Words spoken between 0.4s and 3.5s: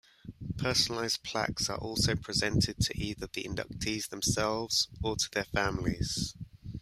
Personalized plaques are also presented to either the